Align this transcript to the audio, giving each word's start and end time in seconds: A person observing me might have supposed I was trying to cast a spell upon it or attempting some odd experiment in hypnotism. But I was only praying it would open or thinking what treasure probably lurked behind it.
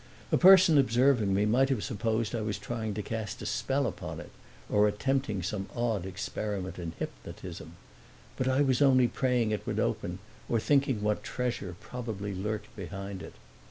A 0.31 0.35
person 0.39 0.79
observing 0.79 1.31
me 1.31 1.45
might 1.45 1.69
have 1.69 1.83
supposed 1.83 2.33
I 2.33 2.41
was 2.41 2.57
trying 2.57 2.95
to 2.95 3.03
cast 3.03 3.39
a 3.43 3.45
spell 3.45 3.85
upon 3.85 4.19
it 4.19 4.31
or 4.67 4.87
attempting 4.87 5.43
some 5.43 5.67
odd 5.75 6.07
experiment 6.07 6.79
in 6.79 6.93
hypnotism. 6.97 7.75
But 8.35 8.47
I 8.47 8.61
was 8.61 8.81
only 8.81 9.07
praying 9.07 9.51
it 9.51 9.67
would 9.67 9.79
open 9.79 10.17
or 10.49 10.59
thinking 10.59 11.03
what 11.03 11.21
treasure 11.21 11.75
probably 11.79 12.33
lurked 12.33 12.75
behind 12.75 13.21
it. 13.21 13.33